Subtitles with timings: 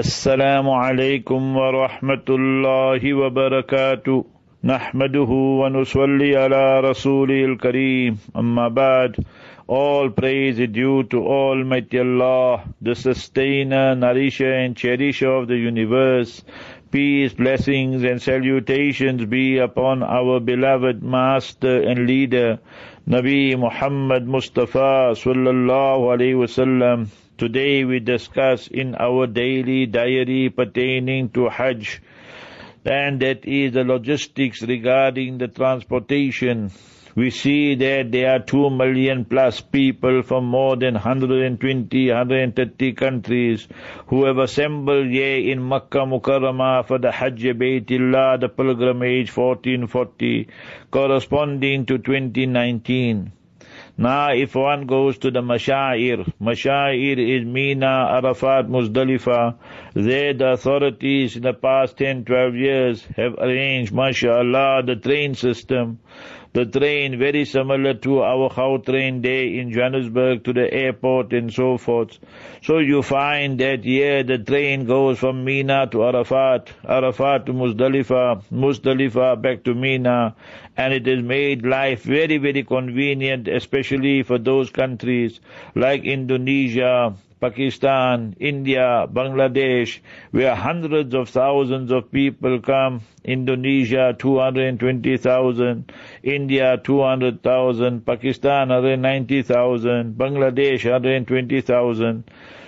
[0.00, 4.24] السلام عليكم ورحمة الله وبركاته
[4.70, 9.16] نحمده ونصلي على رسوله الكريم أما بعد
[9.68, 16.42] all praise is due to Almighty Allah, the sustainer, nourisher and cherisher of the universe.
[16.90, 22.58] Peace, blessings and salutations be upon our beloved master and leader,
[23.06, 27.08] Nabi Muhammad Mustafa sallallahu alaihi wasallam.
[27.40, 32.02] Today we discuss in our daily diary pertaining to Hajj,
[32.84, 36.70] and that is the logistics regarding the transportation
[37.16, 43.66] we see that there are 2 million plus people from more than 120, 130 countries
[44.08, 50.48] who have assembled here in Makkah Mukarramah for the Hajj Baytillah, the pilgrimage 1440,
[50.90, 53.32] corresponding to 2019.
[53.96, 59.56] Now, if one goes to the Mashair, Mashair is Mina, Arafat, Muzdalifah.
[59.94, 65.98] There, the authorities in the past 10, 12 years have arranged, mashallah, the train system
[66.52, 71.78] the train very similar to our train day in Johannesburg to the airport and so
[71.78, 72.18] forth.
[72.62, 78.42] So you find that here the train goes from Mina to Arafat, Arafat to Muzdalifah,
[78.50, 80.34] Muzdalifah back to Mina,
[80.76, 85.40] and it has made life very, very convenient, especially for those countries
[85.76, 93.00] like Indonesia, Pakistan, India, Bangladesh, where hundreds of thousands of people come.
[93.24, 95.92] Indonesia, 220,000.
[96.22, 98.04] India, 200,000.
[98.04, 100.14] Pakistan, 190,000.
[100.14, 102.24] Bangladesh, 120,000.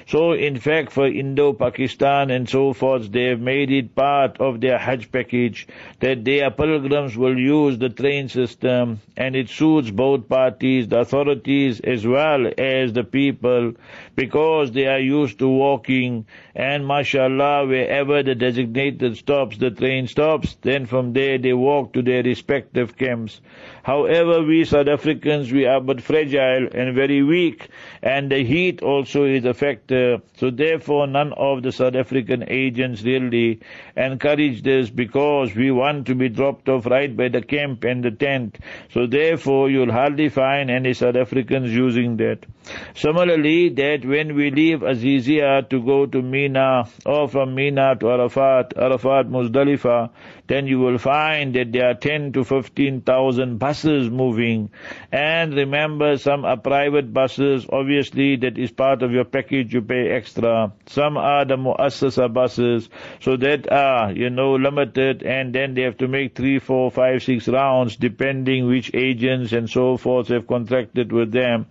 [0.07, 4.79] So in fact for Indo-Pakistan and so forth, they have made it part of their
[4.79, 5.67] Hajj package
[6.01, 11.81] that their pilgrims will use the train system and it suits both parties, the authorities
[11.81, 13.75] as well as the people
[14.17, 20.57] because they are used to walking and mashallah wherever the designated stops, the train stops,
[20.63, 23.41] then from there they walk to their respective camps.
[23.83, 27.69] However, we South Africans, we are but fragile and very weak
[28.03, 29.55] and the heat also is a
[29.93, 33.61] So therefore none of the South African agents really
[33.97, 38.11] encourage this because we want to be dropped off right by the camp and the
[38.11, 38.59] tent.
[38.93, 42.47] So therefore you'll hardly find any South Africans using that.
[42.95, 48.75] Similarly, that when we leave Azizia to go to Mina or from Mina to Arafat,
[48.77, 50.11] Arafat Muzdalifah,
[50.47, 54.71] then you will find that there are 10 to 15,000 buses moving.
[55.11, 60.09] And remember, some are private buses, obviously that is part of your package, you pay
[60.11, 60.73] extra.
[60.87, 62.89] Some are the Muassasa buses,
[63.21, 67.23] so that are, you know, limited and then they have to make three, four, five,
[67.23, 71.67] six rounds depending which agents and so forth have contracted with them.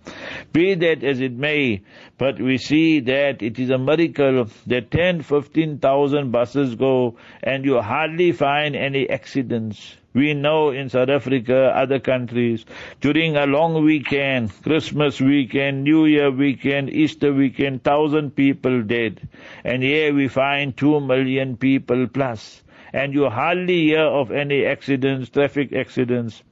[0.52, 1.82] Be that as it may,
[2.18, 7.80] but we see that it is a miracle that 10, 15,000 buses go and you
[7.80, 9.96] hardly find any accidents.
[10.14, 12.66] We know in South Africa, other countries,
[13.00, 19.26] during a long weekend, Christmas weekend, New Year weekend, Easter weekend, thousand people dead.
[19.64, 22.62] And here we find two million people plus.
[22.92, 26.42] And you hardly hear of any accidents, traffic accidents.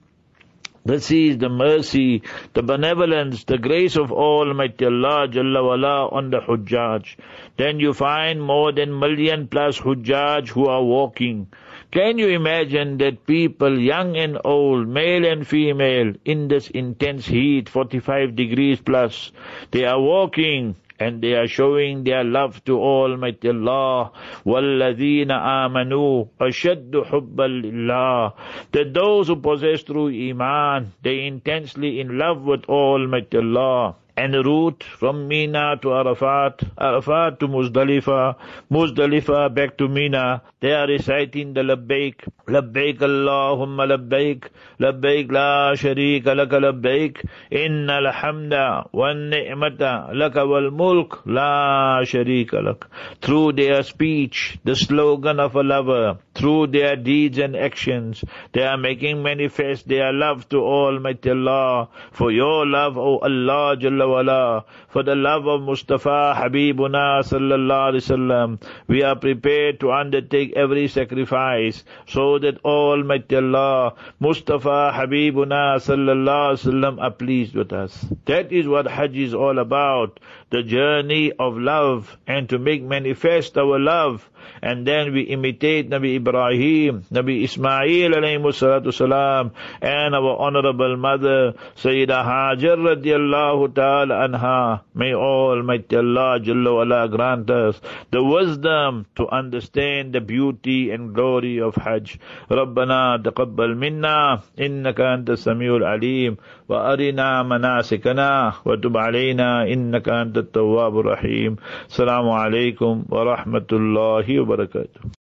[0.82, 2.22] This is the mercy,
[2.54, 7.16] the benevolence, the grace of Almighty Allah Jalla wala on the Hujjaj.
[7.59, 11.48] Then you find more than million plus Hujjaj who are walking.
[11.92, 17.70] Can you imagine that people, young and old, male and female, in this intense heat,
[17.70, 19.31] 45 degrees plus,
[19.72, 24.12] they are walking and they are showing their love to Almighty Allah.
[24.46, 28.34] وَالَّذِينَ آمَنُوا أَشَدُّ حُبًّا لِلَّهِ
[28.72, 34.85] That those who possess true Iman, they intensely in love with Almighty Allah And route
[34.99, 38.37] from Mina to Arafat, Arafat to Muzdalifah,
[38.71, 40.43] Muzdalifah back to Mina.
[40.61, 44.49] They are reciting the Labbaik, Labbaik Allahumma Labbaik,
[44.79, 52.87] Labbaik la sharika laka Labbaik, inna alhamda wa ni'mata laka wal mulk la sharika lak.
[53.23, 58.78] Through their speech, the slogan of a lover, through their deeds and actions, they are
[58.78, 61.91] making manifest their love to Almighty Allah.
[62.13, 68.07] For your love, O Allah Jalla wala, for the love of Mustafa Habibuna sallallahu alaihi
[68.09, 76.57] wasallam, we are prepared to undertake every sacrifice so that Almighty Allah, Mustafa Habibuna sallallahu
[76.57, 78.07] alaihi wasallam are pleased with us.
[78.25, 80.21] That is what Hajj is all about.
[80.51, 84.28] the journey of love and to make manifest our love.
[84.62, 89.52] And then we imitate Nabi Ibrahim, Nabi Ismail alayhi salatu salam,
[89.82, 94.82] and our honorable mother, Sayyida Hajar radiallahu ta'ala anha.
[94.94, 97.79] May Almighty Allah Jalla wala grant us
[98.12, 102.20] the wisdom to understand the beauty and glory of Hajj.
[102.52, 106.38] ربنا تقبل منا إنك أنت السميع العليم
[106.70, 111.56] وأرنا مناسكنا وتب علينا إنك أنت التواب الرحيم
[111.90, 115.10] السلام عليكم ورحمة الله Barrakatuh.